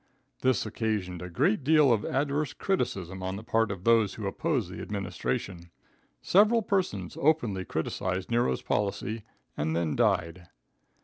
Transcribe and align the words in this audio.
This 0.41 0.65
occasioned 0.65 1.21
a 1.21 1.29
great 1.29 1.63
deal 1.63 1.93
of 1.93 2.03
adverse 2.05 2.53
criticism 2.53 3.21
on 3.21 3.35
the 3.35 3.43
part 3.43 3.69
of 3.69 3.83
those 3.83 4.15
who 4.15 4.25
opposed 4.25 4.71
the 4.71 4.81
administration. 4.81 5.69
Several 6.23 6.63
persons 6.63 7.15
openly 7.21 7.65
criticised 7.65 8.31
Nero's 8.31 8.63
policy 8.63 9.21
and 9.55 9.75
then 9.75 9.95
died. 9.95 10.47